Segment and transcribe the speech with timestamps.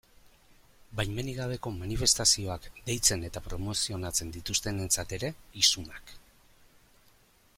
[0.99, 5.33] Baimenik gabeko manifestazioak deitzen eta promozionatzen dituztenentzat ere,
[5.65, 6.15] isunak.